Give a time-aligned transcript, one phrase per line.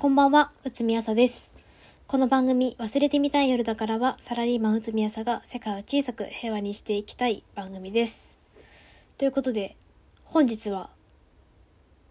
[0.00, 1.52] こんばんは、うつみあさです。
[2.06, 8.38] この番組、忘れてみたい夜だからは、サラリーマンうつみあさが世界を小さく平和にしていきたい番組です。
[9.18, 9.76] ということで、
[10.24, 10.88] 本日は、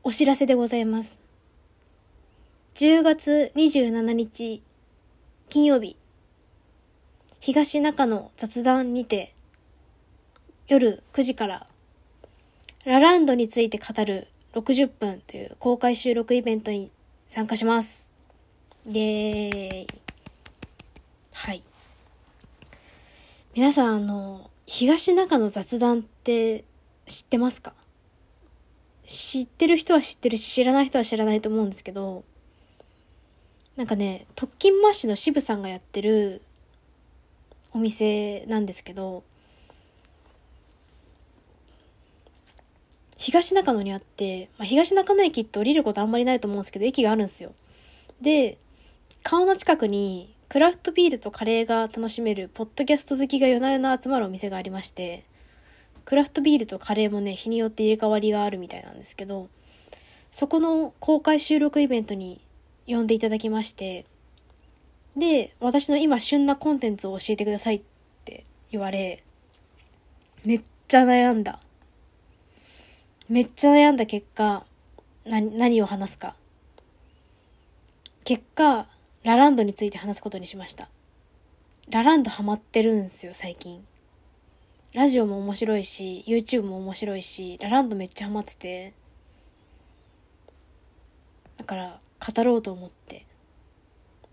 [0.04, 1.20] お知らせでございます。
[2.76, 4.62] 10月27日、
[5.50, 5.98] 金曜日、
[7.40, 9.34] 東中野雑談にて、
[10.68, 11.66] 夜9時から、
[12.86, 16.92] ラランドについて語る60分という公開収録イベントに
[17.30, 18.10] 参加します。
[18.88, 19.88] イエーイ。
[21.32, 21.62] はい。
[23.54, 26.64] 皆さん、あの、東中野雑談って
[27.06, 27.74] 知ってますか？
[29.06, 32.24] 知ってる人は知ってるし、知らない人は知らないと思うんですけど、
[33.76, 36.42] なんかね、特勤マッシュの渋さんがやってる
[37.74, 39.24] お店なんですけど、
[43.20, 47.52] 東中野にあって、まあ、東中野駅って降りることあんまりないと思うんですけど、駅があるんですよ。
[48.22, 48.58] で、
[49.24, 55.26] 顔の近くにクラフトビールとカレーが楽しめるポッドキャスト好きが夜な夜な集まるお店がありまして、
[56.06, 59.50] クラフトビールとカレーもね、日によって入れ替わりがあるみたいなんですけど、
[60.32, 62.40] そこの公開収録イベントに
[62.88, 64.06] 呼んでいただきまして、
[65.18, 67.82] で、私の今旬なコンテンツを教えてくださいっ
[68.24, 69.24] て言われ、
[70.46, 71.60] めっちゃ悩んだ。
[73.30, 74.66] めっちゃ悩んだ結果、
[75.24, 76.36] な、何を話すか。
[78.24, 78.88] 結果、
[79.24, 80.90] ラランドについて話すことにしました。
[81.92, 83.86] ラランドハマってるんですよ、最近。
[84.96, 88.94] ラジオも面白いし、YouTube も面白いし、ラランドめっちゃハマってて。
[91.58, 92.00] だから、
[92.36, 93.28] 語ろうと思って。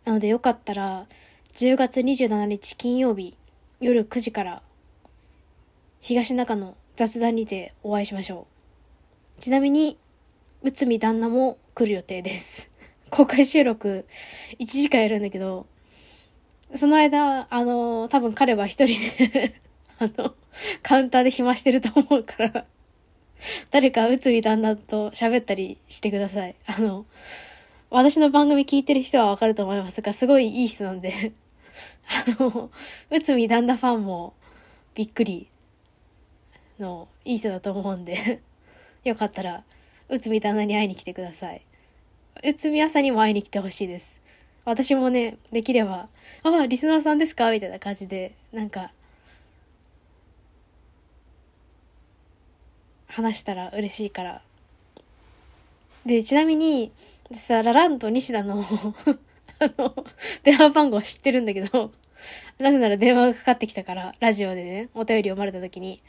[0.07, 1.07] なのでよかったら、
[1.53, 3.37] 10月27日金曜日
[3.79, 4.63] 夜9時から、
[6.01, 8.56] 東中野雑談にてお会いしましょう。
[9.39, 9.99] ちなみに、
[10.63, 12.71] 内海旦那も来る予定です。
[13.11, 14.07] 公開収録
[14.59, 15.67] 1時間やるんだけど、
[16.75, 18.99] その間、あの、多分彼は一人
[19.33, 19.61] で
[20.01, 20.35] あの、
[20.83, 22.67] カウンターで暇してると思うから、
[23.71, 26.57] 誰か内海旦那と喋ったりしてください。
[26.67, 27.05] あの、
[27.91, 31.33] 私の番組聞いてる人はわかると思いますが、すごいいい人なんで、
[32.09, 32.71] あの、
[33.11, 34.33] 内海旦那ファンも
[34.95, 35.47] びっくり
[36.81, 38.41] のいい人だと思うんで、
[39.09, 39.63] よかったら、
[40.09, 41.63] 内海旦那に会いに来てください。
[42.43, 44.21] 内海朝にも会いに来てほしいです。
[44.65, 46.09] 私もね、できれば、
[46.43, 47.53] ああ、リスナーさんですか？
[47.53, 48.91] みたいな感じで、なんか、
[53.07, 54.43] 話したら嬉しいから。
[56.05, 56.91] で、ちなみに、
[57.33, 58.65] さ、ラランド西田の
[59.59, 60.05] あの、
[60.43, 61.93] 電話番号知ってるんだけど、
[62.59, 66.03] なぜなら電話がかかってきたから、ラジオでね、お便り読まれた時に、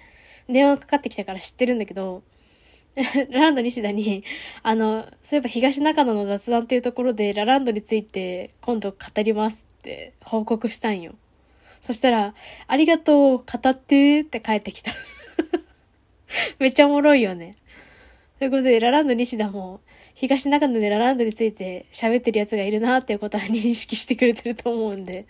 [0.50, 2.24] 電話がかかってきたから知ってるんだけど、
[3.30, 4.24] ラランド西田に、
[4.64, 11.14] あの、そういえば東中野の雑談っていうところで、ラランドについて今度語りますって報告したんよ。
[11.80, 12.34] そしたら、
[12.66, 14.92] ありがとう、語ってって帰ってきた。
[16.58, 17.54] めっちゃおもろいよね。
[18.40, 19.80] ということで、ラランド西田も、
[20.16, 25.28] 東中野でラランドについて喋ってる奴がいるなっていうことは認識してくれてると思うんで、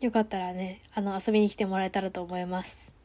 [0.00, 3.03] よかったらね、あの、遊びに来てもらえたらと思います。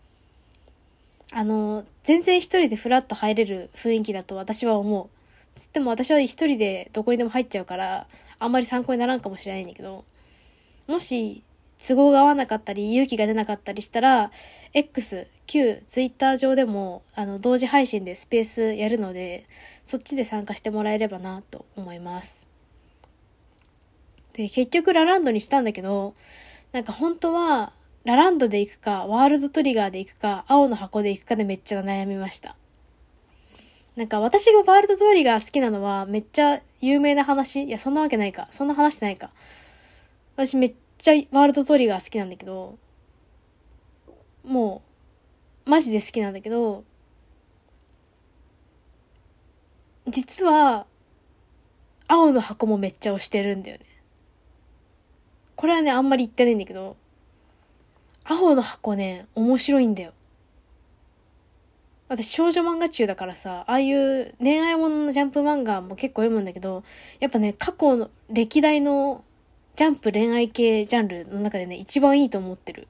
[1.31, 5.09] あの、全然一人でフラッと入れる雰囲気だと私は思う。
[5.55, 8.07] つっても私は一人でどこにでも入っちゃうから、
[8.39, 10.05] あんまり参考にならんかもしれないんだけど、
[10.87, 11.43] もし、
[11.85, 14.31] 都合が合わなかったり、勇気が出なかったりしたら、
[14.73, 19.45] X、旧 Twitter 上でも、あの、同時配信でスペースやるので、
[19.85, 22.47] そっちで参加してもらえればなと思います。
[24.33, 26.15] で、結局ラランドにしたんだけど、
[26.71, 27.73] なんか本当は、
[28.05, 32.55] ラランドで行くか、ワールドトリガーで行くか、青の箱で行くかでめっちゃ悩みました。
[33.95, 38.47] なんか私がワールドトリガー好きなのはめっちゃ有名な話いや、そんなわけないか。
[38.51, 39.31] そんな話してないか。
[40.37, 42.77] 私めっちゃワールドトリガー好きなんだけど、
[44.45, 44.81] も
[45.67, 46.85] う、マジで好きなんだけど、
[50.07, 50.85] 実は、
[52.07, 53.85] 青の箱もめっちゃ推してるんだよね。
[55.55, 56.95] これはね、あんまり言ってないんだけど、
[58.31, 60.13] 青の箱ね、面白いんだよ。
[62.09, 66.83] 私少女漫画中だからさ、ああいう恋愛もののジャンプ漫画も結構読むんだけど、
[67.19, 69.23] やっぱね、過去の歴代の
[69.75, 72.87] ジャンプ恋愛系ジャンルの中でね、一番いいと思ってる。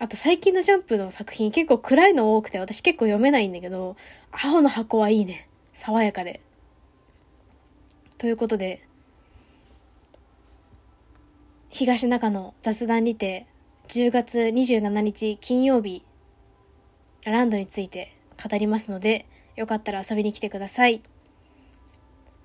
[0.00, 3.94] あと最近のジャンプの作品結構暗いの多くて私結構読めないんだけど、
[4.32, 5.48] 青の箱はいいね。
[5.74, 6.40] 爽やかで。
[8.18, 8.82] ということで、
[11.70, 13.46] 東中野雑談にて
[13.88, 16.04] 10月27日金曜日、
[17.24, 21.02] ラランドについて語りますので、よかったら遊びに来てください。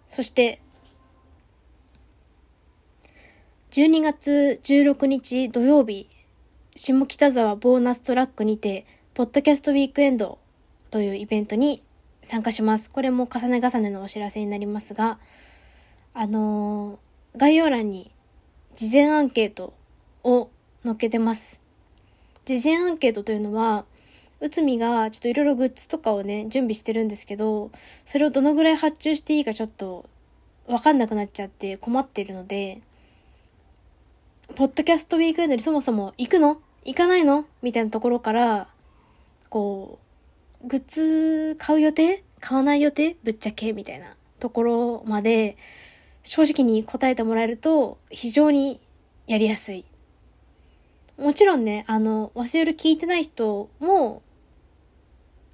[0.05, 0.61] そして、
[3.71, 6.09] 12月16日土曜日、
[6.75, 8.85] 下北沢ボーナストラックにて、
[9.15, 10.37] ポッドキャストウィークエンド
[10.91, 11.81] というイベントに
[12.21, 12.91] 参加します。
[12.91, 15.17] これも重ね重ねのお知らせになりますが、
[16.13, 18.11] あのー、概要欄に
[18.75, 19.73] 事前アンケート
[20.23, 20.51] を
[20.83, 21.61] 載っけてます。
[22.45, 23.85] 事前アンケートというのは、
[24.39, 27.69] うつみがちょっといろいろグッズとかをね、準備してるんですけど、
[28.05, 30.09] それをどのぐらい発注していいかちょっと
[30.67, 32.81] わかんなくなっちゃって困ってるので、
[34.55, 36.59] ポッドキャストウィークエンドにそもそも行くの？
[36.83, 37.45] 行かないの？
[37.61, 38.67] みたいなところから、
[39.49, 39.99] こ
[40.63, 42.23] う、グッズ買う予定？
[42.39, 43.17] 買わない予定？
[43.23, 43.73] ぶっちゃけ？
[43.73, 45.57] みたいなところまで、
[46.23, 48.79] 正直に答えてもらえると、非常に
[49.27, 49.85] やりやすい。
[51.21, 54.23] もちろんね、あの、忘れる聞いてない人も、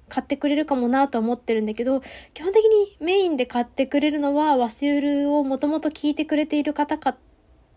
[0.08, 2.00] 買ってくれるかもなと思ってるんだけど、
[2.32, 7.18] 基本的にメインで買ってくれるのは、ワスユルをもともと聞いてくれている方か、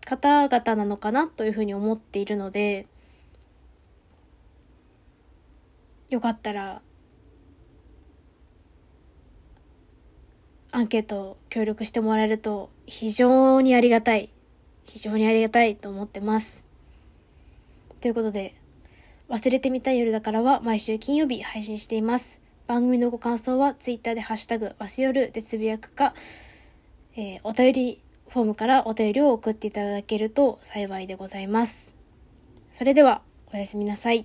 [0.06, 2.86] 方々なのかなというふうに思っているので、
[6.08, 6.80] よかったら、
[10.70, 14.30] アンケート協力してもらえると非常にありがたい。
[14.84, 16.71] 非常にありがたいと思ってます。
[18.02, 18.56] ということで、
[19.28, 22.42] 忘れてみたい夜だからは毎週金曜日配信しています。
[22.66, 26.12] 番組のご感想は Twitter でハッシュタグわし夜でつぶやくか、
[27.14, 31.94] えー、お便りフォームからお便りを送っていただけると幸いでございます。
[32.72, 33.22] それでは
[33.54, 34.20] おやすみなさい。